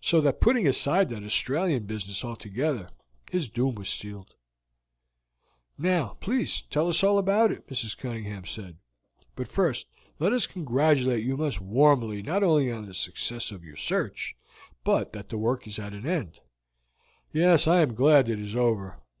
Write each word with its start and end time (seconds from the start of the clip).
So 0.00 0.20
that 0.20 0.40
putting 0.40 0.66
aside 0.66 1.10
that 1.10 1.22
Australian 1.22 1.84
business 1.84 2.24
altogether, 2.24 2.88
his 3.30 3.48
doom 3.48 3.76
was 3.76 3.88
sealed." 3.88 4.34
"Now, 5.78 6.16
please, 6.18 6.62
tell 6.62 6.88
us 6.88 7.04
all 7.04 7.18
about 7.18 7.52
it," 7.52 7.68
Mrs. 7.68 7.96
Cunningham 7.96 8.46
said. 8.46 8.78
"But 9.36 9.46
first 9.46 9.86
let 10.18 10.32
us 10.32 10.48
congratulate 10.48 11.22
you 11.22 11.36
most 11.36 11.60
warmly 11.60 12.20
not 12.20 12.42
only 12.42 12.68
on 12.72 12.86
the 12.86 12.94
success 12.94 13.52
of 13.52 13.62
your 13.64 13.76
search, 13.76 14.34
but 14.82 15.12
that 15.12 15.28
the 15.28 15.38
work 15.38 15.68
is 15.68 15.78
at 15.78 15.94
an 15.94 16.04
end." 16.04 16.40
"Yes, 17.32 17.68
I 17.68 17.80
am 17.80 17.94
glad 17.94 18.28
it 18.28 18.40
is 18.40 18.56
over. 18.56 18.98